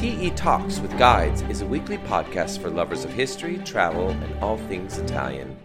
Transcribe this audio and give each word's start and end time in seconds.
TE 0.00 0.30
Talks 0.30 0.80
with 0.80 0.96
Guides 0.96 1.42
is 1.50 1.60
a 1.60 1.66
weekly 1.66 1.98
podcast 1.98 2.62
for 2.62 2.70
lovers 2.70 3.04
of 3.04 3.12
history, 3.12 3.58
travel, 3.66 4.08
and 4.08 4.34
all 4.42 4.56
things 4.56 4.96
Italian. 4.96 5.58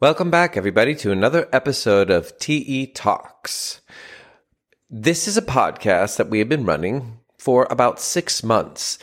Welcome 0.00 0.30
back, 0.30 0.56
everybody, 0.56 0.94
to 0.94 1.12
another 1.12 1.50
episode 1.52 2.08
of 2.08 2.38
TE 2.38 2.86
Talks. 2.86 3.82
This 4.88 5.28
is 5.28 5.36
a 5.36 5.42
podcast 5.42 6.16
that 6.16 6.30
we 6.30 6.38
have 6.38 6.48
been 6.48 6.64
running 6.64 7.18
for 7.36 7.66
about 7.68 8.00
six 8.00 8.42
months. 8.42 8.98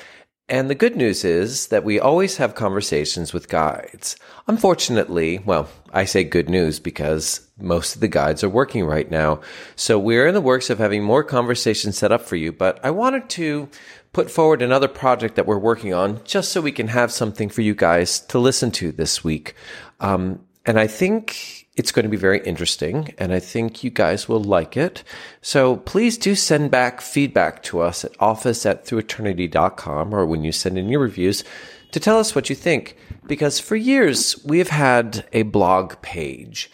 And 0.52 0.70
the 0.70 0.76
good 0.76 0.98
news 0.98 1.24
is 1.24 1.68
that 1.68 1.86
we 1.86 1.98
always 1.98 2.36
have 2.36 2.56
conversations 2.56 3.32
with 3.32 3.48
guides. 3.48 4.18
Unfortunately, 4.50 5.40
well, 5.46 5.70
I 5.94 6.04
say 6.04 6.26
good 6.26 6.50
news 6.50 6.78
because 6.78 7.48
most 7.58 7.96
of 7.96 8.02
the 8.02 8.10
guides 8.10 8.44
are 8.44 8.50
working 8.50 8.84
right 8.84 9.10
now. 9.10 9.40
So 9.78 9.98
we're 9.98 10.28
in 10.28 10.34
the 10.34 10.42
works 10.42 10.70
of 10.70 10.78
having 10.78 11.04
more 11.04 11.24
conversations 11.24 11.98
set 11.98 12.12
up 12.12 12.24
for 12.24 12.36
you, 12.36 12.52
but 12.52 12.84
I 12.84 12.92
wanted 12.92 13.30
to 13.30 13.70
put 14.12 14.30
forward 14.30 14.62
another 14.62 14.90
project 14.90 15.36
that 15.38 15.48
we're 15.48 15.58
working 15.58 15.94
on 15.94 16.22
just 16.26 16.52
so 16.52 16.60
we 16.60 16.74
can 16.74 16.90
have 16.90 17.14
something 17.14 17.48
for 17.48 17.62
you 17.62 17.74
guys 17.74 18.20
to 18.20 18.38
listen 18.38 18.72
to 18.72 18.92
this 18.92 19.24
week. 19.24 19.56
Um, 20.02 20.42
and 20.66 20.80
I 20.80 20.88
think 20.88 21.68
it's 21.76 21.92
going 21.92 22.04
to 22.04 22.10
be 22.10 22.18
very 22.18 22.40
interesting, 22.46 23.14
and 23.18 23.34
I 23.34 23.40
think 23.40 23.84
you 23.84 23.90
guys 23.90 24.28
will 24.28 24.44
like 24.44 24.76
it. 24.78 25.04
So 25.42 25.78
please 25.78 26.18
do 26.18 26.36
send 26.36 26.70
back 26.70 27.02
feedback 27.02 27.64
to 27.64 27.80
us 27.80 28.04
at 28.06 28.12
office 28.20 28.66
at 28.66 28.86
througheternity.com 28.86 30.14
or 30.14 30.26
when 30.26 30.44
you 30.44 30.52
send 30.52 30.78
in 30.78 30.90
your 30.90 31.00
reviews 31.00 31.44
to 31.92 32.00
tell 32.00 32.20
us 32.20 32.36
what 32.36 32.50
you 32.50 32.56
think. 32.56 32.98
Because 33.26 33.60
for 33.60 33.76
years, 33.76 34.44
we've 34.46 34.70
had 34.70 35.26
a 35.32 35.44
blog 35.44 36.02
page, 36.02 36.70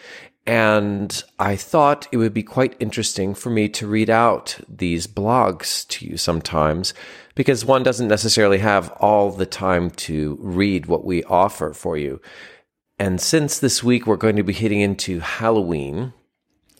and 0.46 1.22
I 1.38 1.56
thought 1.56 2.08
it 2.10 2.16
would 2.16 2.34
be 2.34 2.42
quite 2.42 2.74
interesting 2.80 3.34
for 3.34 3.50
me 3.50 3.68
to 3.70 3.86
read 3.86 4.10
out 4.10 4.58
these 4.68 5.06
blogs 5.06 5.86
to 5.88 6.06
you 6.06 6.16
sometimes 6.16 6.94
because 7.34 7.64
one 7.64 7.82
doesn't 7.82 8.08
necessarily 8.08 8.58
have 8.58 8.90
all 8.98 9.30
the 9.30 9.46
time 9.46 9.90
to 9.90 10.36
read 10.40 10.86
what 10.86 11.04
we 11.04 11.22
offer 11.24 11.72
for 11.72 11.96
you. 11.96 12.20
And 12.98 13.20
since 13.20 13.58
this 13.58 13.82
week 13.82 14.06
we're 14.06 14.16
going 14.16 14.36
to 14.36 14.42
be 14.42 14.52
hitting 14.52 14.80
into 14.80 15.20
Halloween, 15.20 16.12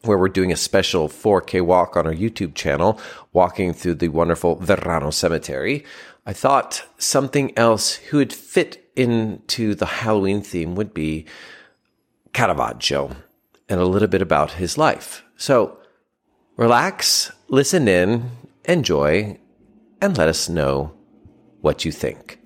where 0.02 0.18
we're 0.18 0.28
doing 0.28 0.50
a 0.50 0.56
special 0.56 1.08
4K 1.08 1.64
walk 1.64 1.96
on 1.96 2.06
our 2.06 2.14
YouTube 2.14 2.54
channel, 2.54 3.00
walking 3.32 3.72
through 3.72 3.94
the 3.94 4.08
wonderful 4.08 4.56
Verano 4.56 5.10
Cemetery, 5.10 5.84
I 6.26 6.32
thought 6.32 6.84
something 6.98 7.56
else 7.56 7.94
who 7.94 8.18
would 8.18 8.32
fit 8.32 8.90
into 8.96 9.74
the 9.74 9.86
Halloween 9.86 10.42
theme 10.42 10.74
would 10.74 10.92
be 10.92 11.24
Caravaggio 12.32 13.14
and 13.68 13.80
a 13.80 13.86
little 13.86 14.08
bit 14.08 14.22
about 14.22 14.52
his 14.52 14.76
life. 14.76 15.22
So 15.36 15.78
relax, 16.56 17.30
listen 17.48 17.86
in, 17.86 18.30
enjoy, 18.64 19.38
and 20.00 20.18
let 20.18 20.28
us 20.28 20.48
know 20.48 20.94
what 21.60 21.84
you 21.84 21.92
think. 21.92 22.40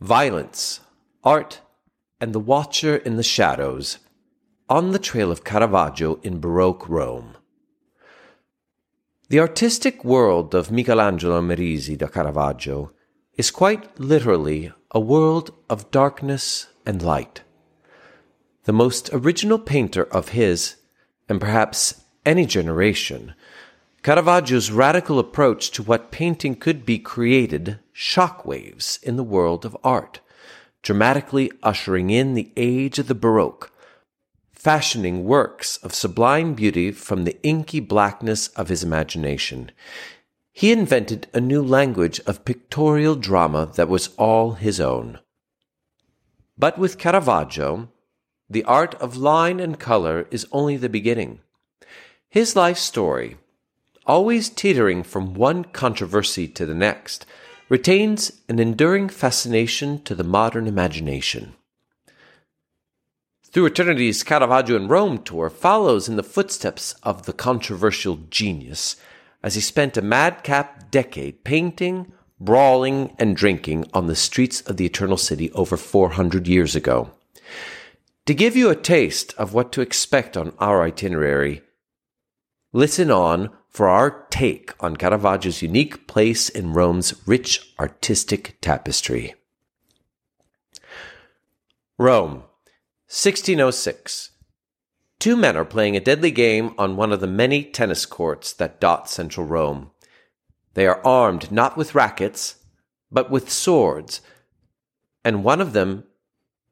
Violence 0.00 0.80
Art, 1.24 1.62
and 2.20 2.32
The 2.32 2.38
Watcher 2.38 2.94
in 2.94 3.16
the 3.16 3.24
Shadows 3.24 3.98
on 4.68 4.92
the 4.92 5.00
trail 5.00 5.32
of 5.32 5.42
Caravaggio 5.42 6.20
in 6.22 6.38
Baroque 6.38 6.88
Rome. 6.88 7.36
The 9.28 9.40
artistic 9.40 10.04
world 10.04 10.54
of 10.54 10.70
Michelangelo 10.70 11.40
Merisi 11.42 11.98
da 11.98 12.06
Caravaggio 12.06 12.92
is 13.36 13.50
quite 13.50 13.98
literally 13.98 14.72
a 14.92 15.00
world 15.00 15.52
of 15.68 15.90
darkness 15.90 16.68
and 16.86 17.02
light. 17.02 17.42
The 18.64 18.72
most 18.72 19.10
original 19.12 19.58
painter 19.58 20.04
of 20.04 20.28
his, 20.28 20.76
and 21.28 21.40
perhaps 21.40 22.04
any 22.24 22.46
generation, 22.46 23.34
Caravaggio's 24.04 24.70
radical 24.70 25.18
approach 25.18 25.72
to 25.72 25.82
what 25.82 26.12
painting 26.12 26.54
could 26.54 26.86
be 26.86 27.00
created 27.00 27.80
shockwaves 27.92 29.02
in 29.02 29.16
the 29.16 29.24
world 29.24 29.64
of 29.64 29.76
art 29.82 30.20
dramatically 30.82 31.50
ushering 31.62 32.10
in 32.10 32.34
the 32.34 32.52
age 32.56 32.98
of 32.98 33.08
the 33.08 33.14
Baroque, 33.14 33.72
fashioning 34.52 35.24
works 35.24 35.76
of 35.78 35.94
sublime 35.94 36.54
beauty 36.54 36.90
from 36.90 37.24
the 37.24 37.40
inky 37.42 37.80
blackness 37.80 38.48
of 38.48 38.68
his 38.68 38.82
imagination. 38.82 39.70
He 40.52 40.72
invented 40.72 41.28
a 41.32 41.40
new 41.40 41.62
language 41.62 42.20
of 42.26 42.44
pictorial 42.44 43.14
drama 43.14 43.70
that 43.76 43.88
was 43.88 44.10
all 44.16 44.52
his 44.54 44.80
own. 44.80 45.20
But 46.58 46.76
with 46.76 46.98
Caravaggio, 46.98 47.88
the 48.50 48.64
art 48.64 48.94
of 48.96 49.16
line 49.16 49.60
and 49.60 49.78
color 49.78 50.26
is 50.30 50.46
only 50.50 50.76
the 50.76 50.88
beginning. 50.88 51.40
His 52.28 52.56
life 52.56 52.78
story, 52.78 53.36
always 54.06 54.48
teetering 54.48 55.04
from 55.04 55.34
one 55.34 55.64
controversy 55.64 56.48
to 56.48 56.66
the 56.66 56.74
next, 56.74 57.24
retains 57.68 58.32
an 58.48 58.58
enduring 58.58 59.08
fascination 59.08 60.02
to 60.02 60.14
the 60.14 60.24
modern 60.24 60.66
imagination. 60.66 61.54
Through 63.50 63.66
Eternity's 63.66 64.22
Caravaggio 64.22 64.76
in 64.76 64.88
Rome 64.88 65.22
tour 65.22 65.48
follows 65.48 66.08
in 66.08 66.16
the 66.16 66.22
footsteps 66.22 66.94
of 67.02 67.24
the 67.24 67.32
controversial 67.32 68.16
genius 68.30 68.96
as 69.42 69.54
he 69.54 69.60
spent 69.60 69.96
a 69.96 70.02
madcap 70.02 70.90
decade 70.90 71.44
painting, 71.44 72.12
brawling, 72.38 73.14
and 73.18 73.36
drinking 73.36 73.86
on 73.94 74.06
the 74.06 74.16
streets 74.16 74.60
of 74.62 74.76
the 74.76 74.86
Eternal 74.86 75.16
City 75.16 75.50
over 75.52 75.76
400 75.76 76.46
years 76.46 76.76
ago. 76.76 77.10
To 78.26 78.34
give 78.34 78.56
you 78.56 78.68
a 78.68 78.76
taste 78.76 79.34
of 79.38 79.54
what 79.54 79.72
to 79.72 79.80
expect 79.80 80.36
on 80.36 80.52
our 80.58 80.82
itinerary, 80.82 81.62
listen 82.72 83.10
on 83.10 83.50
for 83.68 83.88
our 83.88 84.26
take 84.30 84.72
on 84.80 84.96
Caravaggio's 84.96 85.62
unique 85.62 86.06
place 86.06 86.48
in 86.48 86.72
Rome's 86.72 87.14
rich 87.26 87.74
artistic 87.78 88.58
tapestry. 88.60 89.34
Rome, 91.98 92.44
1606. 93.08 94.30
Two 95.18 95.36
men 95.36 95.56
are 95.56 95.64
playing 95.64 95.96
a 95.96 96.00
deadly 96.00 96.30
game 96.30 96.74
on 96.78 96.96
one 96.96 97.12
of 97.12 97.20
the 97.20 97.26
many 97.26 97.64
tennis 97.64 98.06
courts 98.06 98.52
that 98.52 98.80
dot 98.80 99.08
central 99.08 99.46
Rome. 99.46 99.90
They 100.74 100.86
are 100.86 101.04
armed 101.04 101.50
not 101.50 101.76
with 101.76 101.94
rackets, 101.94 102.56
but 103.10 103.30
with 103.30 103.50
swords, 103.50 104.20
and 105.24 105.42
one 105.42 105.60
of 105.60 105.72
them 105.72 106.04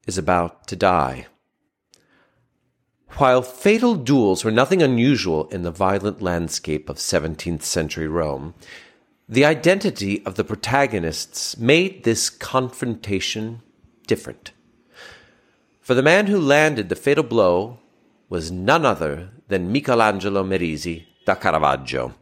is 0.07 0.17
about 0.17 0.69
to 0.69 0.77
die. 0.77 1.27
While 3.19 3.41
fatal 3.41 3.95
duels 3.95 4.45
were 4.45 4.51
nothing 4.51 4.83
unusual 4.83 5.49
in 5.49 5.63
the 5.63 5.71
violent 5.71 6.21
landscape 6.21 6.91
of 6.91 6.99
17th 6.99 7.63
century 7.63 8.07
Rome, 8.07 8.53
the 9.27 9.43
identity 9.43 10.23
of 10.27 10.35
the 10.35 10.45
protagonists 10.45 11.57
made 11.57 12.05
this 12.05 12.29
confrontation 12.29 13.63
different. 14.07 14.53
For 15.81 15.95
the 15.95 16.03
man 16.03 16.27
who 16.27 16.39
landed 16.39 16.91
the 16.91 16.95
fatal 16.95 17.25
blow 17.25 17.79
was 18.29 18.53
none 18.53 18.85
other 18.85 19.31
than 19.49 19.73
Michelangelo 19.73 20.45
Merisi 20.45 21.07
da 21.25 21.37
Caravaggio, 21.37 22.15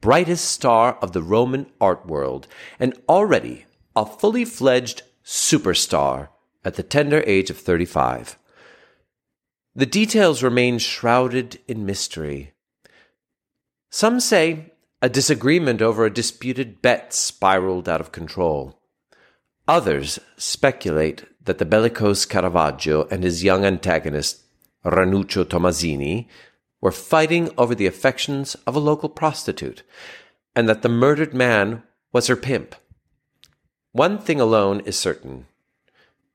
brightest 0.00 0.46
star 0.46 0.96
of 1.02 1.12
the 1.12 1.22
Roman 1.22 1.66
art 1.82 2.06
world, 2.06 2.48
and 2.80 2.98
already 3.10 3.66
a 3.94 4.06
fully 4.06 4.46
fledged 4.46 5.02
superstar 5.22 6.28
at 6.64 6.76
the 6.76 6.82
tender 6.82 7.22
age 7.26 7.50
of 7.50 7.58
35. 7.58 8.38
The 9.78 9.86
details 9.86 10.42
remain 10.42 10.78
shrouded 10.78 11.60
in 11.68 11.86
mystery. 11.86 12.50
Some 13.92 14.18
say 14.18 14.72
a 15.00 15.08
disagreement 15.08 15.80
over 15.80 16.04
a 16.04 16.12
disputed 16.12 16.82
bet 16.82 17.14
spiraled 17.14 17.88
out 17.88 18.00
of 18.00 18.10
control. 18.10 18.82
Others 19.68 20.18
speculate 20.36 21.26
that 21.44 21.58
the 21.58 21.64
bellicose 21.64 22.24
Caravaggio 22.24 23.06
and 23.08 23.22
his 23.22 23.44
young 23.44 23.64
antagonist, 23.64 24.42
Ranuccio 24.84 25.44
Tomassoni, 25.44 26.26
were 26.80 26.90
fighting 26.90 27.48
over 27.56 27.76
the 27.76 27.86
affections 27.86 28.56
of 28.66 28.74
a 28.74 28.80
local 28.80 29.08
prostitute, 29.08 29.84
and 30.56 30.68
that 30.68 30.82
the 30.82 30.88
murdered 30.88 31.34
man 31.34 31.84
was 32.12 32.26
her 32.26 32.34
pimp. 32.34 32.74
One 33.92 34.18
thing 34.18 34.40
alone 34.40 34.80
is 34.80 34.98
certain 34.98 35.46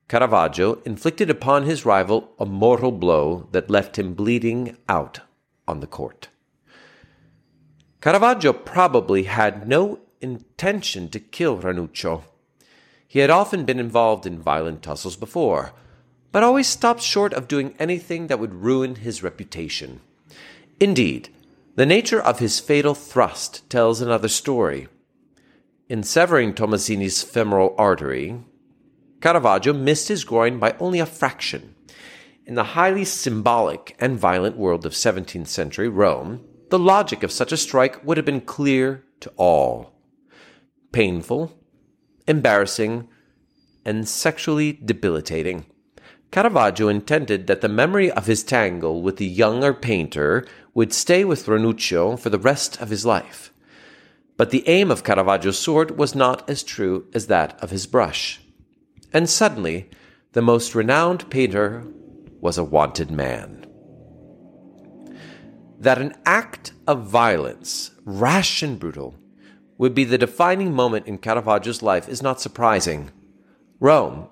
Caravaggio 0.08 0.82
inflicted 0.84 1.30
upon 1.30 1.62
his 1.62 1.86
rival 1.86 2.32
a 2.38 2.44
mortal 2.44 2.92
blow 2.92 3.48
that 3.52 3.70
left 3.70 3.98
him 3.98 4.14
bleeding 4.14 4.76
out 4.88 5.20
on 5.66 5.80
the 5.80 5.86
court. 5.86 6.28
Caravaggio 8.00 8.52
probably 8.52 9.22
had 9.22 9.66
no 9.66 9.98
intention 10.20 11.08
to 11.08 11.18
kill 11.18 11.58
Ranuccio. 11.58 12.24
He 13.08 13.20
had 13.20 13.30
often 13.30 13.64
been 13.64 13.78
involved 13.78 14.26
in 14.26 14.38
violent 14.38 14.82
tussles 14.82 15.16
before, 15.16 15.72
but 16.32 16.42
always 16.42 16.66
stopped 16.66 17.00
short 17.00 17.32
of 17.32 17.48
doing 17.48 17.74
anything 17.78 18.26
that 18.26 18.38
would 18.40 18.54
ruin 18.54 18.96
his 18.96 19.22
reputation. 19.22 20.00
Indeed, 20.80 21.30
the 21.76 21.86
nature 21.86 22.20
of 22.20 22.40
his 22.40 22.60
fatal 22.60 22.94
thrust 22.94 23.68
tells 23.70 24.00
another 24.00 24.28
story. 24.28 24.88
In 25.88 26.02
severing 26.02 26.52
Tomassoni's 26.52 27.22
femoral 27.22 27.74
artery, 27.78 28.40
Caravaggio 29.24 29.72
missed 29.72 30.08
his 30.08 30.22
groin 30.22 30.58
by 30.58 30.76
only 30.78 30.98
a 30.98 31.06
fraction. 31.06 31.74
In 32.44 32.56
the 32.56 32.74
highly 32.76 33.06
symbolic 33.06 33.96
and 33.98 34.18
violent 34.18 34.58
world 34.58 34.84
of 34.84 34.92
17th 34.92 35.46
century 35.46 35.88
Rome, 35.88 36.44
the 36.68 36.78
logic 36.78 37.22
of 37.22 37.32
such 37.32 37.50
a 37.50 37.56
strike 37.56 38.04
would 38.04 38.18
have 38.18 38.26
been 38.26 38.42
clear 38.42 39.02
to 39.20 39.32
all. 39.38 39.94
Painful, 40.92 41.58
embarrassing, 42.28 43.08
and 43.82 44.06
sexually 44.06 44.74
debilitating. 44.84 45.64
Caravaggio 46.30 46.88
intended 46.88 47.46
that 47.46 47.62
the 47.62 47.68
memory 47.70 48.10
of 48.10 48.26
his 48.26 48.44
tangle 48.44 49.00
with 49.00 49.16
the 49.16 49.24
younger 49.24 49.72
painter 49.72 50.46
would 50.74 50.92
stay 50.92 51.24
with 51.24 51.46
Ranuccio 51.46 52.18
for 52.18 52.28
the 52.28 52.38
rest 52.38 52.78
of 52.78 52.90
his 52.90 53.06
life. 53.06 53.54
But 54.36 54.50
the 54.50 54.68
aim 54.68 54.90
of 54.90 55.02
Caravaggio's 55.02 55.58
sword 55.58 55.96
was 55.96 56.14
not 56.14 56.46
as 56.50 56.62
true 56.62 57.06
as 57.14 57.28
that 57.28 57.58
of 57.62 57.70
his 57.70 57.86
brush. 57.86 58.42
And 59.14 59.30
suddenly, 59.30 59.88
the 60.32 60.42
most 60.42 60.74
renowned 60.74 61.30
painter 61.30 61.86
was 62.40 62.58
a 62.58 62.64
wanted 62.64 63.12
man. 63.12 63.64
That 65.78 65.98
an 65.98 66.14
act 66.26 66.72
of 66.88 67.06
violence, 67.06 67.92
rash 68.04 68.62
and 68.62 68.78
brutal, 68.78 69.14
would 69.78 69.94
be 69.94 70.02
the 70.02 70.18
defining 70.18 70.72
moment 70.72 71.06
in 71.06 71.18
Caravaggio's 71.18 71.82
life 71.82 72.08
is 72.08 72.22
not 72.22 72.40
surprising. 72.40 73.12
Rome, 73.78 74.28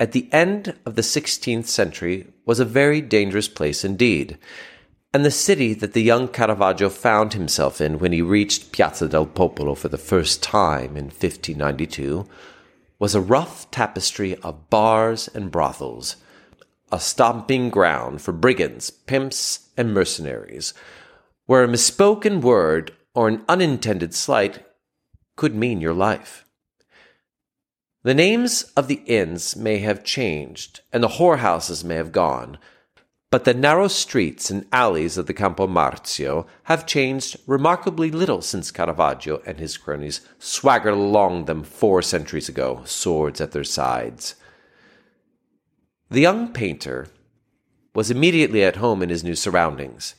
at 0.00 0.12
the 0.12 0.28
end 0.32 0.74
of 0.84 0.96
the 0.96 1.02
16th 1.02 1.66
century, 1.66 2.26
was 2.44 2.58
a 2.58 2.64
very 2.64 3.00
dangerous 3.00 3.48
place 3.48 3.84
indeed, 3.84 4.38
and 5.12 5.24
the 5.24 5.30
city 5.30 5.74
that 5.74 5.92
the 5.92 6.02
young 6.02 6.26
Caravaggio 6.26 6.88
found 6.88 7.34
himself 7.34 7.80
in 7.80 8.00
when 8.00 8.10
he 8.10 8.20
reached 8.20 8.72
Piazza 8.72 9.08
del 9.08 9.26
Popolo 9.26 9.76
for 9.76 9.88
the 9.88 9.98
first 9.98 10.42
time 10.42 10.96
in 10.96 11.04
1592 11.04 12.26
was 12.98 13.14
a 13.14 13.20
rough 13.20 13.70
tapestry 13.70 14.36
of 14.36 14.70
bars 14.70 15.28
and 15.34 15.50
brothels, 15.50 16.16
a 16.92 17.00
stomping 17.00 17.70
ground 17.70 18.22
for 18.22 18.32
brigands, 18.32 18.90
pimps, 18.90 19.68
and 19.76 19.92
mercenaries, 19.92 20.74
where 21.46 21.64
a 21.64 21.68
misspoken 21.68 22.40
word 22.40 22.92
or 23.14 23.28
an 23.28 23.44
unintended 23.48 24.14
slight 24.14 24.64
could 25.36 25.54
mean 25.54 25.80
your 25.80 25.94
life. 25.94 26.44
The 28.02 28.14
names 28.14 28.64
of 28.76 28.86
the 28.86 29.02
inns 29.06 29.56
may 29.56 29.78
have 29.78 30.04
changed, 30.04 30.82
and 30.92 31.02
the 31.02 31.08
whorehouses 31.08 31.82
may 31.82 31.96
have 31.96 32.12
gone, 32.12 32.58
but 33.34 33.42
the 33.42 33.52
narrow 33.52 33.88
streets 33.88 34.48
and 34.48 34.64
alleys 34.70 35.18
of 35.18 35.26
the 35.26 35.34
Campo 35.34 35.66
Marzio 35.66 36.46
have 36.70 36.86
changed 36.86 37.36
remarkably 37.48 38.08
little 38.08 38.40
since 38.40 38.70
Caravaggio 38.70 39.42
and 39.44 39.58
his 39.58 39.76
cronies 39.76 40.20
swaggered 40.38 40.94
along 40.94 41.46
them 41.46 41.64
four 41.64 42.00
centuries 42.00 42.48
ago, 42.48 42.82
swords 42.84 43.40
at 43.40 43.50
their 43.50 43.64
sides. 43.64 44.36
The 46.10 46.20
young 46.20 46.52
painter 46.52 47.08
was 47.92 48.08
immediately 48.08 48.62
at 48.62 48.76
home 48.76 49.02
in 49.02 49.08
his 49.08 49.24
new 49.24 49.34
surroundings. 49.34 50.14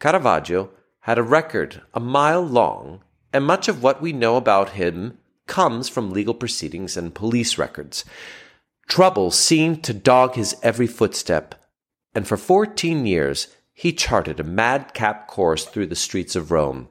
Caravaggio 0.00 0.70
had 1.02 1.18
a 1.18 1.22
record 1.22 1.82
a 1.94 2.00
mile 2.00 2.42
long 2.44 3.04
and 3.32 3.44
much 3.44 3.68
of 3.68 3.80
what 3.80 4.02
we 4.02 4.12
know 4.12 4.34
about 4.34 4.70
him 4.70 5.18
comes 5.46 5.88
from 5.88 6.10
legal 6.10 6.34
proceedings 6.34 6.96
and 6.96 7.14
police 7.14 7.58
records. 7.58 8.04
Trouble 8.88 9.30
seemed 9.30 9.84
to 9.84 9.94
dog 9.94 10.34
his 10.34 10.56
every 10.64 10.88
footstep, 10.88 11.54
and 12.14 12.26
for 12.26 12.36
fourteen 12.36 13.06
years 13.06 13.48
he 13.72 13.92
charted 13.92 14.38
a 14.38 14.44
madcap 14.44 15.26
course 15.26 15.64
through 15.64 15.86
the 15.86 15.96
streets 15.96 16.36
of 16.36 16.50
Rome. 16.50 16.88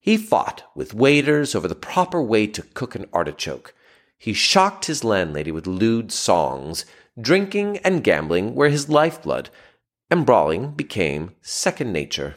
He 0.00 0.16
fought 0.16 0.64
with 0.74 0.94
waiters 0.94 1.54
over 1.54 1.68
the 1.68 1.74
proper 1.74 2.22
way 2.22 2.46
to 2.48 2.62
cook 2.62 2.94
an 2.94 3.06
artichoke. 3.12 3.74
He 4.18 4.32
shocked 4.32 4.86
his 4.86 5.04
landlady 5.04 5.52
with 5.52 5.66
lewd 5.66 6.10
songs. 6.12 6.84
Drinking 7.20 7.78
and 7.78 8.04
gambling 8.04 8.54
were 8.54 8.68
his 8.68 8.88
lifeblood, 8.88 9.50
and 10.10 10.26
brawling 10.26 10.72
became 10.72 11.34
second 11.42 11.92
nature 11.92 12.36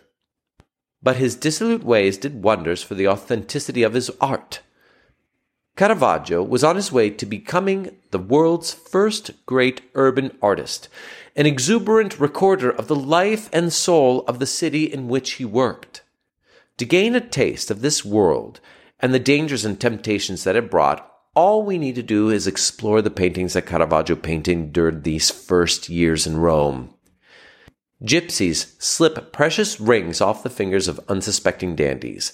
but 1.01 1.17
his 1.17 1.35
dissolute 1.35 1.83
ways 1.83 2.17
did 2.17 2.43
wonders 2.43 2.83
for 2.83 2.95
the 2.95 3.07
authenticity 3.07 3.83
of 3.83 3.93
his 3.93 4.11
art. 4.19 4.61
Caravaggio 5.79 6.43
was 6.43 6.61
on 6.61 6.75
his 6.75 6.91
way 6.91 7.09
to 7.09 7.25
becoming 7.25 7.95
the 8.11 8.19
world's 8.19 8.73
first 8.73 9.31
great 9.45 9.79
urban 9.95 10.37
artist, 10.41 10.89
an 11.37 11.45
exuberant 11.45 12.19
recorder 12.19 12.69
of 12.69 12.89
the 12.89 12.95
life 12.97 13.49
and 13.53 13.71
soul 13.71 14.25
of 14.27 14.39
the 14.39 14.45
city 14.45 14.83
in 14.91 15.07
which 15.07 15.35
he 15.35 15.45
worked. 15.45 16.01
To 16.79 16.85
gain 16.85 17.15
a 17.15 17.21
taste 17.21 17.71
of 17.71 17.79
this 17.79 18.03
world 18.03 18.59
and 18.99 19.13
the 19.13 19.19
dangers 19.19 19.63
and 19.63 19.79
temptations 19.79 20.43
that 20.43 20.57
it 20.57 20.69
brought, 20.69 21.09
all 21.33 21.63
we 21.63 21.77
need 21.77 21.95
to 21.95 22.03
do 22.03 22.29
is 22.29 22.45
explore 22.45 23.01
the 23.01 23.09
paintings 23.09 23.53
that 23.53 23.65
Caravaggio 23.65 24.17
painted 24.17 24.73
during 24.73 25.03
these 25.03 25.31
first 25.31 25.87
years 25.87 26.27
in 26.27 26.35
Rome. 26.35 26.93
Gypsies 28.03 28.75
slip 28.81 29.31
precious 29.31 29.79
rings 29.79 30.19
off 30.19 30.43
the 30.43 30.49
fingers 30.49 30.89
of 30.89 30.99
unsuspecting 31.07 31.77
dandies. 31.77 32.33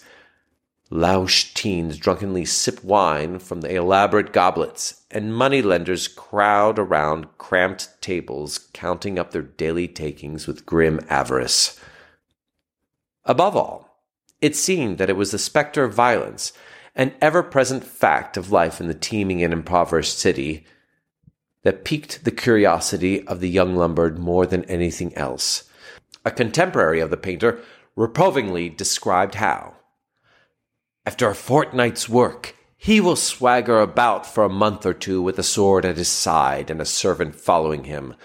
Louse 0.91 1.51
teens 1.53 1.97
drunkenly 1.97 2.45
sip 2.45 2.83
wine 2.83 3.39
from 3.39 3.61
the 3.61 3.73
elaborate 3.73 4.31
goblets, 4.31 5.01
and 5.09 5.33
moneylenders 5.33 6.07
crowd 6.07 6.77
around 6.77 7.37
cramped 7.39 7.99
tables, 8.01 8.69
counting 8.71 9.17
up 9.17 9.31
their 9.31 9.41
daily 9.41 9.87
takings 9.87 10.45
with 10.45 10.65
grim 10.65 10.99
avarice. 11.09 11.79
Above 13.25 13.55
all, 13.55 14.03
it 14.41 14.55
seemed 14.55 14.99
that 14.99 15.09
it 15.09 15.17
was 15.17 15.31
the 15.31 15.39
specter 15.39 15.83
of 15.83 15.93
violence, 15.93 16.53
an 16.93 17.13
ever 17.19 17.41
present 17.41 17.83
fact 17.83 18.38
of 18.38 18.51
life 18.51 18.79
in 18.79 18.88
the 18.88 18.93
teeming 18.93 19.41
and 19.41 19.53
impoverished 19.53 20.19
city, 20.19 20.65
that 21.63 21.83
piqued 21.83 22.23
the 22.23 22.31
curiosity 22.31 23.27
of 23.27 23.39
the 23.39 23.49
young 23.49 23.75
Lombard 23.75 24.19
more 24.19 24.45
than 24.45 24.63
anything 24.65 25.11
else. 25.15 25.63
A 26.23 26.29
contemporary 26.29 26.99
of 26.99 27.09
the 27.09 27.17
painter 27.17 27.59
reprovingly 27.95 28.69
described 28.69 29.35
how, 29.35 29.75
after 31.05 31.29
a 31.29 31.35
fortnight's 31.35 32.09
work, 32.09 32.55
he 32.77 32.99
will 32.99 33.15
swagger 33.15 33.79
about 33.79 34.25
for 34.25 34.43
a 34.43 34.49
month 34.49 34.85
or 34.85 34.93
two 34.93 35.21
with 35.21 35.37
a 35.37 35.43
sword 35.43 35.85
at 35.85 35.97
his 35.97 36.07
side 36.07 36.69
and 36.69 36.81
a 36.81 36.85
servant 36.85 37.35
following 37.35 37.83
him, 37.83 38.15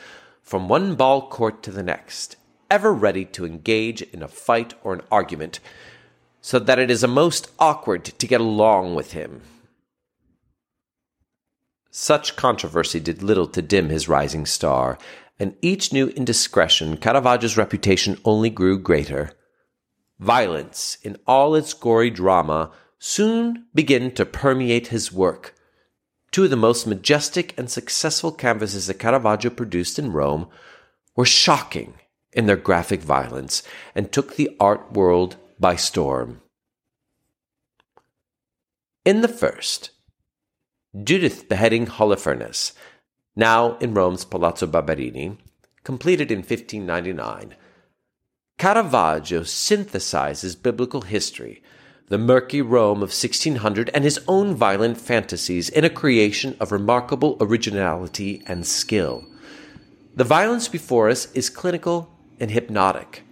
from 0.42 0.68
one 0.68 0.94
ball 0.94 1.28
court 1.28 1.62
to 1.62 1.70
the 1.70 1.82
next, 1.82 2.36
ever 2.70 2.92
ready 2.92 3.24
to 3.24 3.44
engage 3.44 4.02
in 4.02 4.22
a 4.22 4.28
fight 4.28 4.74
or 4.82 4.94
an 4.94 5.02
argument, 5.10 5.60
so 6.40 6.58
that 6.58 6.78
it 6.78 6.90
is 6.90 7.02
a 7.02 7.08
most 7.08 7.50
awkward 7.58 8.04
to 8.04 8.26
get 8.26 8.40
along 8.40 8.94
with 8.94 9.12
him. 9.12 9.42
Such 11.90 12.36
controversy 12.36 13.00
did 13.00 13.22
little 13.22 13.48
to 13.48 13.60
dim 13.60 13.90
his 13.90 14.08
rising 14.08 14.46
star, 14.46 14.96
and 15.38 15.54
each 15.60 15.92
new 15.92 16.08
indiscretion, 16.08 16.96
Caravaggio's 16.96 17.56
reputation 17.56 18.18
only 18.24 18.48
grew 18.48 18.78
greater. 18.78 19.32
Violence, 20.20 20.98
in 21.02 21.16
all 21.26 21.54
its 21.54 21.72
gory 21.72 22.10
drama, 22.10 22.70
soon 22.98 23.64
began 23.74 24.12
to 24.12 24.26
permeate 24.26 24.88
his 24.88 25.10
work. 25.10 25.54
Two 26.30 26.44
of 26.44 26.50
the 26.50 26.56
most 26.56 26.86
majestic 26.86 27.58
and 27.58 27.70
successful 27.70 28.30
canvases 28.30 28.86
that 28.86 28.98
Caravaggio 28.98 29.50
produced 29.50 29.98
in 29.98 30.12
Rome 30.12 30.46
were 31.16 31.24
shocking 31.24 31.94
in 32.34 32.44
their 32.44 32.56
graphic 32.56 33.00
violence 33.00 33.62
and 33.94 34.12
took 34.12 34.36
the 34.36 34.54
art 34.60 34.92
world 34.92 35.36
by 35.58 35.74
storm. 35.74 36.42
In 39.06 39.22
the 39.22 39.28
first, 39.28 39.90
Judith 41.02 41.48
beheading 41.48 41.86
Holofernes, 41.86 42.74
now 43.34 43.78
in 43.78 43.94
Rome's 43.94 44.26
Palazzo 44.26 44.66
Barberini, 44.66 45.38
completed 45.82 46.30
in 46.30 46.40
1599. 46.40 47.54
Caravaggio 48.60 49.40
synthesizes 49.40 50.54
biblical 50.54 51.00
history, 51.00 51.62
the 52.08 52.18
murky 52.18 52.60
Rome 52.60 52.98
of 52.98 53.08
1600, 53.08 53.88
and 53.94 54.04
his 54.04 54.20
own 54.28 54.54
violent 54.54 54.98
fantasies 55.00 55.70
in 55.70 55.82
a 55.82 55.88
creation 55.88 56.58
of 56.60 56.70
remarkable 56.70 57.38
originality 57.40 58.42
and 58.46 58.66
skill. 58.66 59.24
The 60.14 60.24
violence 60.24 60.68
before 60.68 61.08
us 61.08 61.32
is 61.32 61.48
clinical 61.48 62.14
and 62.38 62.50
hypnotic, 62.50 63.22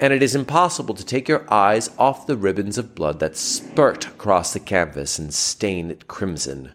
and 0.00 0.12
it 0.12 0.20
is 0.20 0.34
impossible 0.34 0.96
to 0.96 1.06
take 1.06 1.28
your 1.28 1.46
eyes 1.48 1.90
off 1.96 2.26
the 2.26 2.36
ribbons 2.36 2.76
of 2.76 2.96
blood 2.96 3.20
that 3.20 3.36
spurt 3.36 4.08
across 4.08 4.52
the 4.52 4.58
canvas 4.58 5.16
and 5.16 5.32
stain 5.32 5.92
it 5.92 6.08
crimson. 6.08 6.74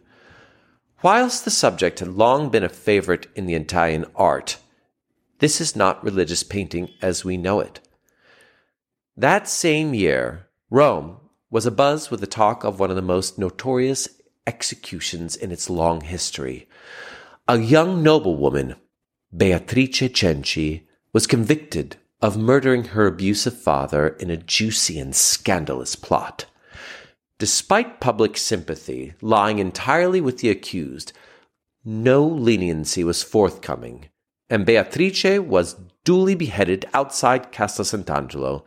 Whilst 1.03 1.43
the 1.43 1.51
subject 1.51 1.99
had 1.99 2.07
long 2.07 2.49
been 2.49 2.63
a 2.63 2.69
favorite 2.69 3.27
in 3.35 3.47
the 3.47 3.55
Italian 3.55 4.05
art, 4.15 4.59
this 5.41 5.59
is 5.59 5.75
not 5.75 6.03
religious 6.03 6.43
painting 6.43 6.87
as 7.01 7.25
we 7.25 7.35
know 7.35 7.59
it. 7.59 7.79
That 9.17 9.49
same 9.49 9.95
year, 9.95 10.47
Rome 10.69 11.17
was 11.49 11.65
abuzz 11.65 12.11
with 12.11 12.21
the 12.21 12.27
talk 12.27 12.63
of 12.63 12.79
one 12.79 12.91
of 12.91 12.95
the 12.95 13.01
most 13.01 13.39
notorious 13.39 14.07
executions 14.45 15.35
in 15.35 15.51
its 15.51 15.67
long 15.67 16.01
history. 16.01 16.69
A 17.47 17.59
young 17.59 18.03
noblewoman, 18.03 18.75
Beatrice 19.35 20.11
Cenci, 20.13 20.83
was 21.11 21.25
convicted 21.25 21.97
of 22.21 22.37
murdering 22.37 22.83
her 22.85 23.07
abusive 23.07 23.59
father 23.59 24.09
in 24.19 24.29
a 24.29 24.37
juicy 24.37 24.99
and 24.99 25.15
scandalous 25.15 25.95
plot. 25.95 26.45
Despite 27.39 27.99
public 27.99 28.37
sympathy 28.37 29.15
lying 29.21 29.57
entirely 29.57 30.21
with 30.21 30.37
the 30.37 30.49
accused, 30.49 31.13
no 31.83 32.23
leniency 32.23 33.03
was 33.03 33.23
forthcoming, 33.23 34.10
and 34.51 34.65
Beatrice 34.65 35.39
was 35.39 35.77
duly 36.03 36.35
beheaded 36.35 36.85
outside 36.93 37.51
Castel 37.51 37.85
Sant'Angelo 37.85 38.63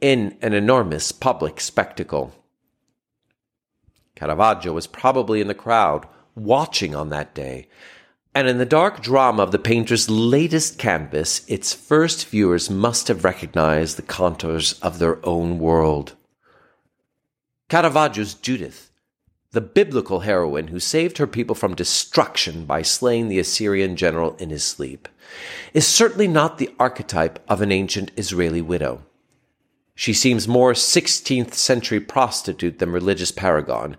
in 0.00 0.36
an 0.42 0.52
enormous 0.52 1.12
public 1.12 1.60
spectacle. 1.60 2.34
Caravaggio 4.16 4.72
was 4.72 4.88
probably 4.88 5.40
in 5.40 5.46
the 5.46 5.54
crowd, 5.54 6.06
watching 6.34 6.94
on 6.96 7.10
that 7.10 7.32
day, 7.32 7.68
and 8.34 8.48
in 8.48 8.58
the 8.58 8.66
dark 8.66 9.00
drama 9.00 9.42
of 9.42 9.52
the 9.52 9.58
painter's 9.58 10.10
latest 10.10 10.78
canvas, 10.78 11.44
its 11.46 11.72
first 11.72 12.26
viewers 12.26 12.68
must 12.68 13.06
have 13.08 13.24
recognized 13.24 13.96
the 13.96 14.02
contours 14.02 14.74
of 14.80 14.98
their 14.98 15.24
own 15.24 15.60
world. 15.60 16.14
Caravaggio's 17.68 18.34
Judith, 18.34 18.87
the 19.52 19.60
biblical 19.60 20.20
heroine 20.20 20.68
who 20.68 20.78
saved 20.78 21.18
her 21.18 21.26
people 21.26 21.54
from 21.54 21.74
destruction 21.74 22.64
by 22.64 22.82
slaying 22.82 23.28
the 23.28 23.38
Assyrian 23.38 23.96
general 23.96 24.36
in 24.36 24.50
his 24.50 24.64
sleep, 24.64 25.08
is 25.72 25.86
certainly 25.86 26.28
not 26.28 26.58
the 26.58 26.74
archetype 26.78 27.42
of 27.48 27.62
an 27.62 27.72
ancient 27.72 28.10
Israeli 28.16 28.60
widow. 28.60 29.02
She 29.94 30.12
seems 30.12 30.46
more 30.46 30.74
16th 30.74 31.54
century 31.54 31.98
prostitute 31.98 32.78
than 32.78 32.92
religious 32.92 33.32
paragon, 33.32 33.96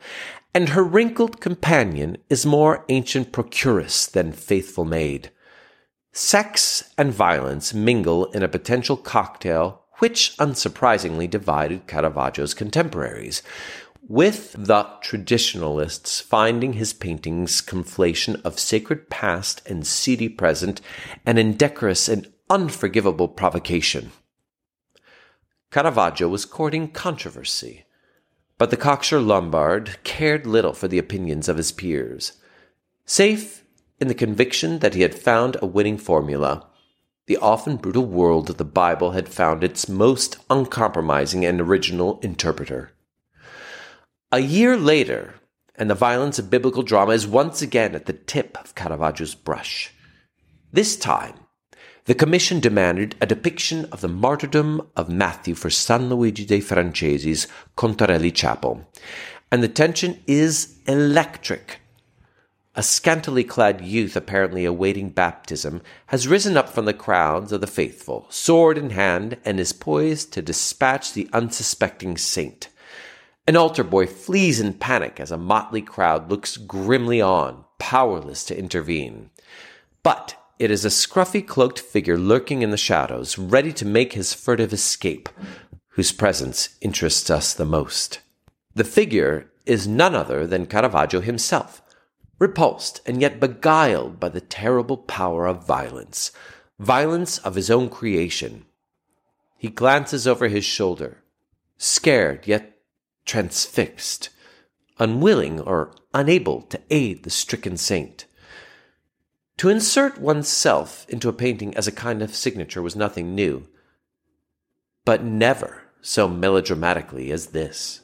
and 0.53 0.69
her 0.69 0.83
wrinkled 0.83 1.41
companion 1.41 2.17
is 2.29 2.45
more 2.45 2.85
ancient 2.89 3.31
procuress 3.31 4.05
than 4.05 4.31
faithful 4.31 4.85
maid. 4.85 5.31
Sex 6.11 6.91
and 6.97 7.11
violence 7.11 7.73
mingle 7.73 8.25
in 8.31 8.43
a 8.43 8.47
potential 8.47 8.97
cocktail 8.97 9.83
which 9.99 10.35
unsurprisingly 10.37 11.29
divided 11.29 11.85
Caravaggio's 11.85 12.53
contemporaries, 12.53 13.43
with 14.09 14.51
the 14.57 14.83
traditionalists 15.01 16.19
finding 16.19 16.73
his 16.73 16.91
paintings 16.91 17.61
conflation 17.61 18.43
of 18.43 18.59
sacred 18.59 19.09
past 19.09 19.65
and 19.65 19.87
seedy 19.87 20.27
present 20.27 20.81
an 21.25 21.37
indecorous 21.37 22.09
and 22.09 22.29
unforgivable 22.49 23.29
provocation. 23.29 24.11
Caravaggio 25.71 26.27
was 26.27 26.43
courting 26.43 26.89
controversy 26.89 27.85
but 28.59 28.71
the 28.71 28.77
cocksure 28.77 29.21
Lombard 29.21 29.97
cared 30.03 30.45
little 30.45 30.73
for 30.73 30.87
the 30.87 30.99
opinions 30.99 31.49
of 31.49 31.57
his 31.57 31.71
peers. 31.71 32.33
Safe 33.05 33.63
in 33.99 34.09
the 34.09 34.13
conviction 34.13 34.79
that 34.79 34.93
he 34.93 35.01
had 35.01 35.15
found 35.15 35.55
a 35.61 35.65
winning 35.65 35.97
formula, 35.97 36.67
the 37.25 37.37
often 37.37 37.77
brutal 37.77 38.05
world 38.05 38.49
of 38.49 38.57
the 38.57 38.65
Bible 38.65 39.11
had 39.11 39.29
found 39.29 39.63
its 39.63 39.87
most 39.87 40.37
uncompromising 40.49 41.45
and 41.45 41.61
original 41.61 42.19
interpreter. 42.19 42.91
A 44.31 44.41
year 44.41 44.77
later, 44.77 45.39
and 45.75 45.89
the 45.89 45.95
violence 45.95 46.37
of 46.37 46.51
biblical 46.51 46.83
drama 46.83 47.13
is 47.13 47.25
once 47.25 47.63
again 47.63 47.95
at 47.95 48.05
the 48.05 48.13
tip 48.13 48.55
of 48.61 48.75
Caravaggio's 48.75 49.33
brush. 49.33 49.91
This 50.71 50.95
time, 50.95 51.33
the 52.05 52.13
commission 52.13 52.59
demanded 52.59 53.15
a 53.19 53.25
depiction 53.25 53.85
of 53.85 54.01
the 54.01 54.07
martyrdom 54.07 54.87
of 54.95 55.09
Matthew 55.09 55.55
for 55.55 55.71
San 55.71 56.09
Luigi 56.09 56.45
dei 56.45 56.59
Francesi's 56.59 57.47
Contarelli 57.75 58.31
Chapel, 58.31 58.87
and 59.51 59.63
the 59.63 59.67
tension 59.67 60.21
is 60.27 60.77
electric. 60.85 61.79
A 62.75 62.83
scantily 62.83 63.43
clad 63.43 63.81
youth 63.81 64.15
apparently 64.15 64.63
awaiting 64.63 65.09
baptism 65.09 65.81
has 66.07 66.27
risen 66.27 66.55
up 66.55 66.69
from 66.69 66.85
the 66.85 66.93
crowds 66.93 67.51
of 67.51 67.61
the 67.61 67.67
faithful, 67.67 68.27
sword 68.29 68.77
in 68.77 68.91
hand, 68.91 69.37
and 69.43 69.59
is 69.59 69.73
poised 69.73 70.31
to 70.33 70.43
dispatch 70.43 71.13
the 71.13 71.27
unsuspecting 71.33 72.15
saint. 72.15 72.69
An 73.49 73.57
altar 73.57 73.83
boy 73.83 74.05
flees 74.05 74.59
in 74.59 74.75
panic 74.75 75.19
as 75.19 75.31
a 75.31 75.35
motley 75.35 75.81
crowd 75.81 76.29
looks 76.29 76.55
grimly 76.55 77.19
on, 77.19 77.65
powerless 77.79 78.43
to 78.45 78.55
intervene. 78.55 79.31
But 80.03 80.35
it 80.59 80.69
is 80.69 80.85
a 80.85 80.89
scruffy 80.89 81.41
cloaked 81.41 81.79
figure 81.79 82.15
lurking 82.15 82.61
in 82.61 82.69
the 82.69 82.77
shadows, 82.77 83.39
ready 83.39 83.73
to 83.73 83.87
make 83.87 84.13
his 84.13 84.35
furtive 84.35 84.71
escape, 84.71 85.29
whose 85.93 86.11
presence 86.11 86.77
interests 86.79 87.31
us 87.31 87.55
the 87.55 87.65
most. 87.65 88.19
The 88.75 88.83
figure 88.83 89.49
is 89.65 89.87
none 89.87 90.13
other 90.13 90.45
than 90.45 90.67
Caravaggio 90.67 91.19
himself, 91.19 91.81
repulsed 92.37 93.01
and 93.07 93.19
yet 93.19 93.39
beguiled 93.39 94.19
by 94.19 94.29
the 94.29 94.41
terrible 94.41 94.97
power 94.97 95.47
of 95.47 95.65
violence, 95.65 96.31
violence 96.77 97.39
of 97.39 97.55
his 97.55 97.71
own 97.71 97.89
creation. 97.89 98.65
He 99.57 99.69
glances 99.69 100.27
over 100.27 100.49
his 100.49 100.65
shoulder, 100.65 101.23
scared 101.79 102.45
yet 102.45 102.75
transfixed, 103.29 104.29
unwilling 104.97 105.59
or 105.61 105.93
unable 106.15 106.63
to 106.63 106.81
aid 106.89 107.21
the 107.21 107.29
stricken 107.29 107.77
saint. 107.77 108.25
To 109.57 109.69
insert 109.69 110.17
oneself 110.17 111.05
into 111.07 111.29
a 111.29 111.33
painting 111.33 111.77
as 111.77 111.87
a 111.87 111.91
kind 111.91 112.23
of 112.23 112.35
signature 112.35 112.81
was 112.81 112.95
nothing 112.95 113.35
new, 113.35 113.67
but 115.05 115.23
never 115.23 115.83
so 116.01 116.27
melodramatically 116.27 117.29
as 117.31 117.47
this. 117.47 118.01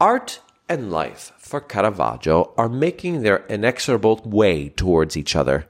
Art 0.00 0.40
and 0.70 0.90
life 0.90 1.32
for 1.36 1.60
Caravaggio 1.60 2.54
are 2.56 2.70
making 2.70 3.20
their 3.20 3.44
inexorable 3.48 4.22
way 4.24 4.70
towards 4.70 5.18
each 5.18 5.36
other. 5.36 5.66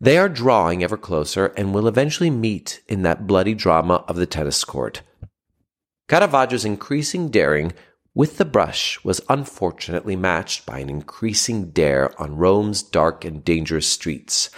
They 0.00 0.16
are 0.16 0.28
drawing 0.28 0.84
ever 0.84 0.96
closer 0.96 1.46
and 1.56 1.74
will 1.74 1.88
eventually 1.88 2.30
meet 2.30 2.82
in 2.86 3.02
that 3.02 3.26
bloody 3.26 3.54
drama 3.54 4.04
of 4.06 4.14
the 4.14 4.26
tennis 4.26 4.62
court. 4.62 5.02
Caravaggio's 6.14 6.64
increasing 6.64 7.28
daring 7.28 7.72
with 8.14 8.38
the 8.38 8.44
brush 8.44 9.02
was 9.02 9.20
unfortunately 9.28 10.14
matched 10.14 10.64
by 10.64 10.78
an 10.78 10.88
increasing 10.88 11.72
dare 11.72 12.08
on 12.22 12.36
Rome's 12.36 12.84
dark 12.84 13.24
and 13.24 13.44
dangerous 13.44 13.88
streets, 13.88 14.48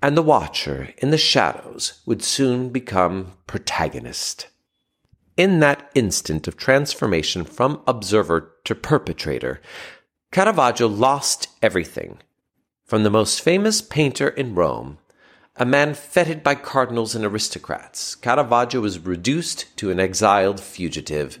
and 0.00 0.16
the 0.16 0.22
watcher 0.22 0.94
in 0.98 1.10
the 1.10 1.18
shadows 1.18 2.00
would 2.06 2.22
soon 2.22 2.68
become 2.68 3.32
protagonist. 3.48 4.50
In 5.36 5.58
that 5.58 5.90
instant 5.96 6.46
of 6.46 6.56
transformation 6.56 7.44
from 7.44 7.82
observer 7.88 8.54
to 8.62 8.76
perpetrator, 8.76 9.60
Caravaggio 10.30 10.86
lost 10.86 11.48
everything. 11.60 12.18
From 12.84 13.02
the 13.02 13.10
most 13.10 13.40
famous 13.40 13.82
painter 13.82 14.28
in 14.28 14.54
Rome, 14.54 14.98
a 15.60 15.66
man 15.66 15.92
feted 15.92 16.42
by 16.42 16.54
cardinals 16.54 17.14
and 17.14 17.24
aristocrats, 17.24 18.14
Caravaggio 18.14 18.80
was 18.80 18.98
reduced 18.98 19.76
to 19.76 19.90
an 19.90 20.00
exiled 20.00 20.58
fugitive 20.58 21.38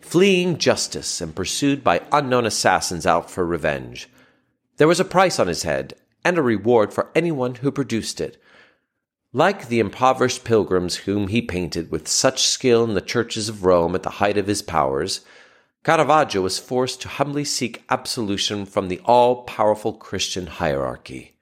fleeing 0.00 0.56
justice 0.56 1.20
and 1.20 1.34
pursued 1.34 1.82
by 1.82 2.00
unknown 2.12 2.46
assassins 2.46 3.06
out 3.06 3.28
for 3.28 3.44
revenge. 3.44 4.08
There 4.76 4.86
was 4.86 5.00
a 5.00 5.04
price 5.04 5.40
on 5.40 5.48
his 5.48 5.64
head, 5.64 5.94
and 6.24 6.38
a 6.38 6.42
reward 6.42 6.94
for 6.94 7.10
anyone 7.14 7.56
who 7.56 7.72
produced 7.72 8.20
it. 8.20 8.40
Like 9.32 9.68
the 9.68 9.80
impoverished 9.80 10.44
pilgrims 10.44 10.96
whom 10.96 11.28
he 11.28 11.42
painted 11.42 11.90
with 11.90 12.06
such 12.06 12.46
skill 12.46 12.84
in 12.84 12.94
the 12.94 13.00
churches 13.00 13.48
of 13.48 13.64
Rome 13.64 13.94
at 13.96 14.04
the 14.04 14.18
height 14.18 14.38
of 14.38 14.46
his 14.46 14.62
powers, 14.62 15.22
Caravaggio 15.84 16.40
was 16.42 16.58
forced 16.58 17.02
to 17.02 17.08
humbly 17.08 17.44
seek 17.44 17.84
absolution 17.90 18.64
from 18.64 18.88
the 18.88 19.00
all 19.04 19.42
powerful 19.42 19.92
Christian 19.92 20.46
hierarchy. 20.46 21.36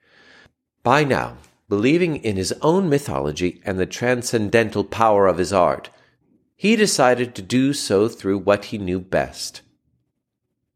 By 0.83 1.03
now, 1.03 1.37
believing 1.67 2.17
in 2.17 2.35
his 2.35 2.53
own 2.61 2.89
mythology 2.89 3.61
and 3.65 3.79
the 3.79 3.85
transcendental 3.85 4.83
power 4.83 5.27
of 5.27 5.37
his 5.37 5.51
art, 5.51 5.89
he 6.55 6.75
decided 6.75 7.35
to 7.35 7.41
do 7.41 7.73
so 7.73 8.07
through 8.07 8.37
what 8.37 8.65
he 8.65 8.77
knew 8.77 8.99
best 8.99 9.61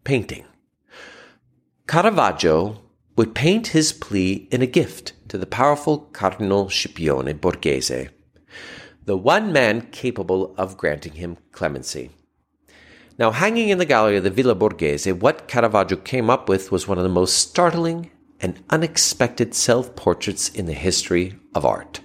painting. 0.04 0.46
Caravaggio 1.88 2.82
would 3.16 3.36
paint 3.36 3.68
his 3.68 3.94
plea 3.94 4.48
in 4.52 4.62
a 4.62 4.68
gift 4.68 5.14
to 5.28 5.38
the 5.38 5.46
powerful 5.46 6.00
Cardinal 6.14 6.66
Scipione 6.66 7.38
Borghese, 7.38 8.10
the 9.06 9.18
one 9.18 9.52
man 9.52 9.82
capable 9.92 10.56
of 10.58 10.78
granting 10.78 11.14
him 11.14 11.38
clemency. 11.52 12.12
Now, 13.18 13.32
hanging 13.32 13.70
in 13.70 13.78
the 13.78 13.86
gallery 13.86 14.18
of 14.18 14.24
the 14.24 14.30
Villa 14.30 14.56
Borghese, 14.56 15.20
what 15.20 15.48
Caravaggio 15.48 15.98
came 15.98 16.30
up 16.30 16.48
with 16.48 16.72
was 16.72 16.88
one 16.88 16.98
of 16.98 17.04
the 17.04 17.10
most 17.10 17.38
startling 17.38 18.10
and 18.42 18.64
unexpected 18.70 19.54
self 19.54 19.96
portraits 19.96 20.50
in 20.50 20.66
the 20.66 20.74
history 20.74 21.36
of 21.54 21.66
art. 21.66 22.02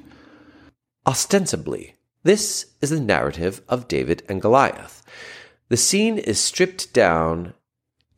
Ostensibly, 1.06 1.96
this 2.22 2.66
is 2.80 2.90
the 2.90 3.00
narrative 3.00 3.60
of 3.68 3.88
David 3.88 4.22
and 4.28 4.40
Goliath. 4.40 5.02
The 5.68 5.76
scene 5.76 6.18
is 6.18 6.40
stripped 6.40 6.92
down 6.92 7.54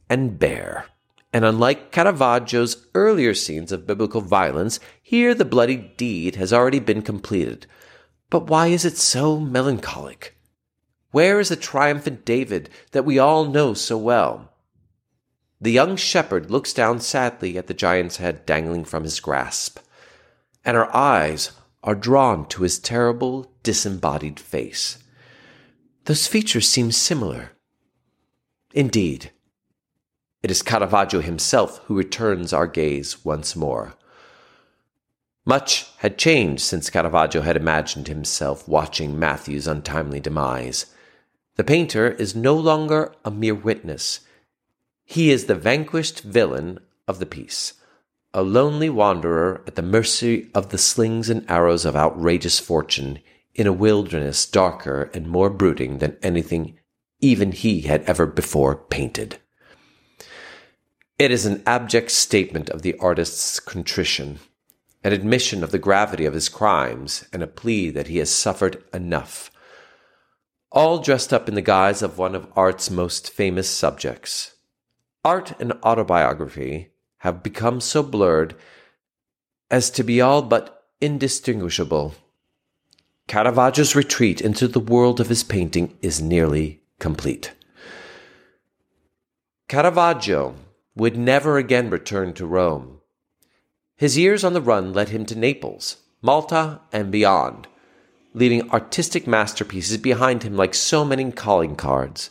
and 0.08 0.38
bare. 0.38 0.86
And 1.32 1.44
unlike 1.44 1.92
Caravaggio's 1.92 2.86
earlier 2.94 3.34
scenes 3.34 3.72
of 3.72 3.86
biblical 3.86 4.20
violence, 4.20 4.80
here 5.02 5.34
the 5.34 5.44
bloody 5.44 5.76
deed 5.76 6.36
has 6.36 6.52
already 6.52 6.78
been 6.78 7.02
completed. 7.02 7.66
But 8.30 8.48
why 8.48 8.68
is 8.68 8.84
it 8.84 8.96
so 8.96 9.38
melancholic? 9.38 10.36
Where 11.10 11.40
is 11.40 11.48
the 11.48 11.56
triumphant 11.56 12.24
David 12.24 12.70
that 12.92 13.04
we 13.04 13.18
all 13.18 13.44
know 13.44 13.74
so 13.74 13.98
well? 13.98 14.52
The 15.60 15.72
young 15.72 15.96
shepherd 15.96 16.50
looks 16.50 16.72
down 16.72 17.00
sadly 17.00 17.56
at 17.56 17.66
the 17.66 17.74
giant's 17.74 18.18
head 18.18 18.44
dangling 18.44 18.84
from 18.84 19.04
his 19.04 19.20
grasp, 19.20 19.78
and 20.64 20.76
our 20.76 20.94
eyes 20.94 21.52
are 21.82 21.94
drawn 21.94 22.46
to 22.48 22.62
his 22.62 22.78
terrible, 22.78 23.52
disembodied 23.62 24.38
face. 24.38 24.98
Those 26.04 26.26
features 26.26 26.68
seem 26.68 26.92
similar. 26.92 27.52
Indeed, 28.74 29.30
it 30.42 30.50
is 30.50 30.62
Caravaggio 30.62 31.20
himself 31.20 31.78
who 31.86 31.96
returns 31.96 32.52
our 32.52 32.66
gaze 32.66 33.24
once 33.24 33.56
more. 33.56 33.94
Much 35.44 35.86
had 35.98 36.18
changed 36.18 36.62
since 36.62 36.90
Caravaggio 36.90 37.40
had 37.42 37.56
imagined 37.56 38.08
himself 38.08 38.68
watching 38.68 39.18
Matthew's 39.18 39.66
untimely 39.66 40.20
demise. 40.20 40.86
The 41.54 41.64
painter 41.64 42.10
is 42.10 42.34
no 42.34 42.54
longer 42.54 43.14
a 43.24 43.30
mere 43.30 43.54
witness. 43.54 44.20
He 45.06 45.30
is 45.30 45.46
the 45.46 45.54
vanquished 45.54 46.20
villain 46.20 46.80
of 47.08 47.18
the 47.18 47.24
piece, 47.24 47.72
a 48.34 48.42
lonely 48.42 48.90
wanderer 48.90 49.62
at 49.66 49.74
the 49.74 49.82
mercy 49.82 50.50
of 50.54 50.68
the 50.68 50.76
slings 50.76 51.30
and 51.30 51.50
arrows 51.50 51.86
of 51.86 51.96
outrageous 51.96 52.58
fortune 52.58 53.20
in 53.54 53.66
a 53.66 53.72
wilderness 53.72 54.44
darker 54.44 55.10
and 55.14 55.26
more 55.26 55.48
brooding 55.48 55.98
than 55.98 56.18
anything 56.22 56.78
even 57.20 57.52
he 57.52 57.80
had 57.82 58.02
ever 58.02 58.26
before 58.26 58.76
painted. 58.76 59.38
It 61.18 61.30
is 61.30 61.46
an 61.46 61.62
abject 61.64 62.10
statement 62.10 62.68
of 62.68 62.82
the 62.82 62.98
artist's 62.98 63.58
contrition 63.58 64.38
an 65.06 65.12
admission 65.12 65.62
of 65.62 65.70
the 65.70 65.78
gravity 65.78 66.24
of 66.24 66.34
his 66.34 66.48
crimes, 66.48 67.24
and 67.32 67.40
a 67.40 67.46
plea 67.46 67.90
that 67.90 68.08
he 68.08 68.18
has 68.18 68.28
suffered 68.28 68.82
enough. 68.92 69.52
All 70.72 70.98
dressed 70.98 71.32
up 71.32 71.48
in 71.48 71.54
the 71.54 71.62
guise 71.62 72.02
of 72.02 72.18
one 72.18 72.34
of 72.34 72.50
art's 72.56 72.90
most 72.90 73.30
famous 73.30 73.70
subjects. 73.70 74.55
Art 75.26 75.60
and 75.60 75.72
autobiography 75.82 76.92
have 77.18 77.42
become 77.42 77.80
so 77.80 78.04
blurred 78.04 78.54
as 79.68 79.90
to 79.90 80.04
be 80.04 80.20
all 80.20 80.40
but 80.40 80.84
indistinguishable. 81.00 82.14
Caravaggio's 83.26 83.96
retreat 83.96 84.40
into 84.40 84.68
the 84.68 84.78
world 84.78 85.18
of 85.18 85.28
his 85.28 85.42
painting 85.42 85.98
is 86.00 86.22
nearly 86.22 86.80
complete. 87.00 87.54
Caravaggio 89.66 90.54
would 90.94 91.16
never 91.16 91.58
again 91.58 91.90
return 91.90 92.32
to 92.34 92.46
Rome. 92.46 93.00
His 93.96 94.16
years 94.16 94.44
on 94.44 94.52
the 94.52 94.60
run 94.60 94.92
led 94.92 95.08
him 95.08 95.26
to 95.26 95.36
Naples, 95.36 95.96
Malta, 96.22 96.82
and 96.92 97.10
beyond, 97.10 97.66
leaving 98.32 98.70
artistic 98.70 99.26
masterpieces 99.26 99.98
behind 99.98 100.44
him 100.44 100.56
like 100.56 100.72
so 100.72 101.04
many 101.04 101.32
calling 101.32 101.74
cards. 101.74 102.30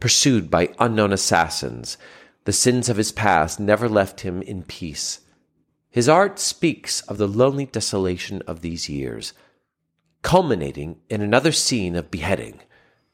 Pursued 0.00 0.50
by 0.50 0.74
unknown 0.78 1.12
assassins, 1.12 1.98
the 2.44 2.52
sins 2.52 2.88
of 2.88 2.96
his 2.96 3.12
past 3.12 3.60
never 3.60 3.88
left 3.88 4.22
him 4.22 4.40
in 4.42 4.62
peace. 4.62 5.20
His 5.90 6.08
art 6.08 6.38
speaks 6.38 7.02
of 7.02 7.18
the 7.18 7.28
lonely 7.28 7.66
desolation 7.66 8.42
of 8.46 8.62
these 8.62 8.88
years, 8.88 9.34
culminating 10.22 11.00
in 11.10 11.20
another 11.20 11.52
scene 11.52 11.96
of 11.96 12.10
beheading, 12.10 12.60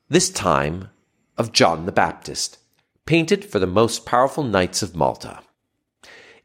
this 0.09 0.31
time 0.31 0.91
of 1.37 1.53
John 1.53 1.87
the 1.87 1.93
Baptist, 1.93 2.59
painted 3.05 3.45
for 3.45 3.59
the 3.59 3.67
most 3.67 4.07
powerful 4.07 4.45
knights 4.45 4.83
of 4.83 4.95
Malta. 4.95 5.41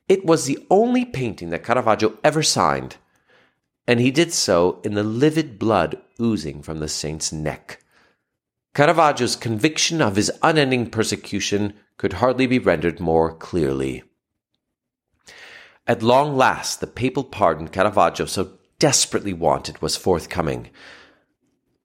It 0.09 0.25
was 0.25 0.45
the 0.45 0.65
only 0.69 1.05
painting 1.05 1.51
that 1.51 1.63
Caravaggio 1.63 2.17
ever 2.23 2.41
signed, 2.41 2.97
and 3.87 3.99
he 3.99 4.09
did 4.09 4.33
so 4.33 4.79
in 4.83 4.95
the 4.95 5.03
livid 5.03 5.59
blood 5.59 6.01
oozing 6.19 6.63
from 6.63 6.79
the 6.79 6.87
saint's 6.87 7.31
neck. 7.31 7.80
Caravaggio's 8.73 9.35
conviction 9.35 10.01
of 10.01 10.15
his 10.15 10.31
unending 10.41 10.89
persecution 10.89 11.73
could 11.97 12.13
hardly 12.13 12.47
be 12.47 12.57
rendered 12.57 12.99
more 12.99 13.35
clearly. 13.35 14.03
At 15.85 16.01
long 16.01 16.37
last, 16.37 16.79
the 16.79 16.87
papal 16.87 17.23
pardon 17.23 17.67
Caravaggio 17.67 18.25
so 18.25 18.53
desperately 18.79 19.33
wanted 19.33 19.81
was 19.81 19.97
forthcoming, 19.97 20.69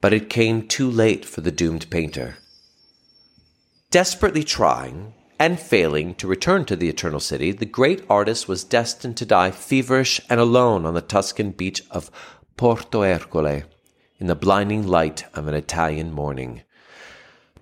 but 0.01 0.13
it 0.13 0.31
came 0.31 0.69
too 0.69 0.89
late 0.89 1.25
for 1.25 1.41
the 1.41 1.51
doomed 1.51 1.91
painter. 1.91 2.37
Desperately 3.91 4.45
trying, 4.45 5.15
and 5.39 5.61
failing 5.61 6.15
to 6.15 6.27
return 6.27 6.65
to 6.65 6.77
the 6.77 6.89
Eternal 6.89 7.21
City, 7.21 7.53
the 7.53 7.67
great 7.67 8.05
artist 8.09 8.49
was 8.49 8.65
destined 8.65 9.17
to 9.17 9.27
die 9.27 9.51
feverish 9.51 10.21
and 10.31 10.41
alone 10.41 10.87
on 10.87 10.95
the 10.95 11.01
Tuscan 11.01 11.51
beach 11.51 11.83
of 11.91 12.11
Porto 12.57 13.03
Ercole 13.03 13.65
in 14.19 14.29
the 14.29 14.35
blinding 14.35 14.87
light 14.87 15.25
of 15.35 15.47
an 15.47 15.55
Italian 15.55 16.13
morning. 16.13 16.63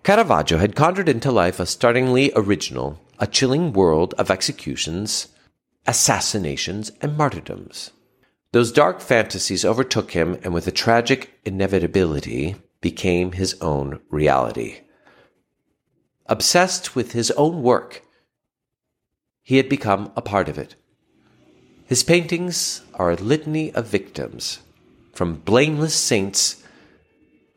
Caravaggio 0.04 0.58
had 0.58 0.76
conjured 0.76 1.08
into 1.08 1.32
life 1.32 1.58
a 1.58 1.64
startlingly 1.64 2.30
original, 2.36 3.00
a 3.18 3.26
chilling 3.26 3.72
world 3.72 4.12
of 4.18 4.30
executions, 4.30 5.28
assassinations, 5.86 6.92
and 7.00 7.16
martyrdoms. 7.16 7.90
Those 8.52 8.70
dark 8.70 9.00
fantasies 9.00 9.64
overtook 9.64 10.10
him 10.10 10.38
and 10.44 10.52
with 10.52 10.66
a 10.66 10.70
tragic 10.70 11.40
inevitability 11.46 12.56
became 12.82 13.32
his 13.32 13.56
own 13.62 13.98
reality. 14.10 14.80
Obsessed 16.26 16.94
with 16.94 17.12
his 17.12 17.30
own 17.30 17.62
work, 17.62 18.02
he 19.42 19.56
had 19.56 19.70
become 19.70 20.12
a 20.16 20.22
part 20.22 20.50
of 20.50 20.58
it. 20.58 20.74
His 21.86 22.02
paintings 22.02 22.82
are 22.92 23.10
a 23.10 23.16
litany 23.16 23.72
of 23.72 23.86
victims, 23.86 24.58
from 25.14 25.36
blameless 25.36 25.94
saints 25.94 26.62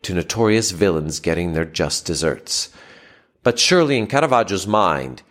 to 0.07 0.13
notorious 0.13 0.71
villains 0.71 1.19
getting 1.19 1.51
their 1.51 1.65
just 1.65 2.05
deserts. 2.05 2.69
But 3.43 3.59
surely 3.59 3.97
in 3.97 4.07
Caravaggio's 4.07 4.65
mind, 4.65 5.21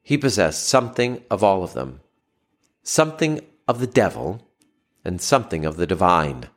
he 0.00 0.16
possessed 0.16 0.64
something 0.64 1.22
of 1.28 1.42
all 1.42 1.64
of 1.64 1.74
them 1.74 2.00
something 2.84 3.40
of 3.68 3.78
the 3.80 3.86
devil 3.86 4.46
and 5.04 5.20
something 5.20 5.64
of 5.64 5.76
the 5.76 5.86
divine 5.86 6.48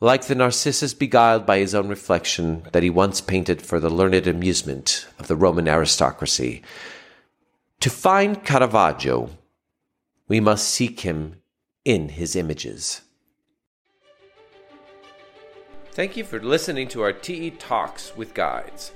like 0.00 0.24
the 0.24 0.34
Narcissus 0.34 0.94
beguiled 0.94 1.44
by 1.44 1.58
his 1.58 1.74
own 1.74 1.88
reflection 1.88 2.62
that 2.72 2.82
he 2.82 2.88
once 2.88 3.20
painted 3.20 3.60
for 3.60 3.78
the 3.78 3.90
learned 3.90 4.26
amusement 4.26 5.06
of 5.18 5.28
the 5.28 5.36
Roman 5.36 5.68
aristocracy. 5.68 6.62
To 7.80 7.90
find 7.90 8.42
Caravaggio, 8.42 9.28
we 10.26 10.40
must 10.40 10.68
seek 10.70 11.00
him 11.00 11.36
in 11.84 12.08
his 12.08 12.34
images. 12.34 13.02
Thank 16.00 16.16
you 16.16 16.24
for 16.24 16.40
listening 16.40 16.88
to 16.88 17.02
our 17.02 17.12
TE 17.12 17.50
Talks 17.50 18.16
with 18.16 18.32
Guides. 18.32 18.92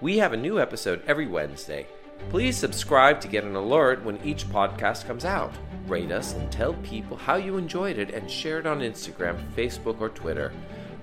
We 0.00 0.18
have 0.18 0.32
a 0.32 0.36
new 0.36 0.58
episode 0.58 1.00
every 1.06 1.28
Wednesday. 1.28 1.86
Please 2.28 2.56
subscribe 2.56 3.20
to 3.20 3.28
get 3.28 3.44
an 3.44 3.54
alert 3.54 4.04
when 4.04 4.18
each 4.24 4.48
podcast 4.48 5.06
comes 5.06 5.24
out. 5.24 5.54
Rate 5.86 6.10
us 6.10 6.34
and 6.34 6.50
tell 6.50 6.74
people 6.82 7.16
how 7.16 7.36
you 7.36 7.56
enjoyed 7.56 7.98
it 7.98 8.10
and 8.10 8.28
share 8.28 8.58
it 8.58 8.66
on 8.66 8.80
Instagram, 8.80 9.40
Facebook, 9.52 10.00
or 10.00 10.08
Twitter. 10.08 10.52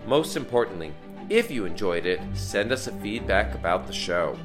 Most 0.06 0.36
importantly, 0.36 0.92
if 1.30 1.50
you 1.50 1.64
enjoyed 1.64 2.06
it, 2.06 2.20
send 2.34 2.74
us 2.74 2.88
a 2.88 2.92
feedback 3.00 3.56
about 3.56 3.88
the 3.88 3.94
show. 3.94 4.38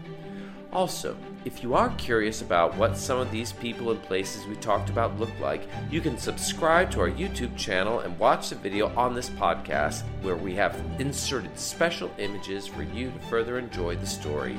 Also, 0.76 1.16
if 1.46 1.62
you 1.62 1.72
are 1.72 1.88
curious 1.96 2.42
about 2.42 2.76
what 2.76 2.98
some 2.98 3.18
of 3.18 3.30
these 3.30 3.50
people 3.50 3.92
and 3.92 4.02
places 4.02 4.44
we 4.44 4.56
talked 4.56 4.90
about 4.90 5.18
look 5.18 5.30
like, 5.40 5.66
you 5.90 6.02
can 6.02 6.18
subscribe 6.18 6.90
to 6.90 7.00
our 7.00 7.10
YouTube 7.10 7.56
channel 7.56 8.00
and 8.00 8.18
watch 8.18 8.50
the 8.50 8.56
video 8.56 8.94
on 8.94 9.14
this 9.14 9.30
podcast 9.30 10.02
where 10.20 10.36
we 10.36 10.54
have 10.54 10.78
inserted 10.98 11.58
special 11.58 12.10
images 12.18 12.66
for 12.66 12.82
you 12.82 13.10
to 13.10 13.18
further 13.20 13.58
enjoy 13.58 13.96
the 13.96 14.06
story. 14.06 14.58